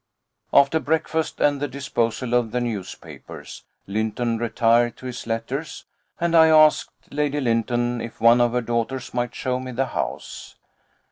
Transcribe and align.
After 0.51 0.79
breakfast 0.79 1.39
and 1.39 1.61
the 1.61 1.67
disposal 1.67 2.33
of 2.33 2.49
the 2.49 2.59
newspapers, 2.59 3.65
Lynton 3.85 4.39
retired 4.39 4.97
to 4.97 5.05
his 5.05 5.27
letters, 5.27 5.85
and 6.19 6.35
I 6.35 6.47
asked 6.47 7.13
Lady 7.13 7.39
Lynton 7.39 8.01
if 8.01 8.19
one 8.19 8.41
of 8.41 8.53
her 8.53 8.61
daughters 8.61 9.13
might 9.13 9.35
show 9.35 9.59
me 9.59 9.71
the 9.73 9.85
house. 9.93 10.55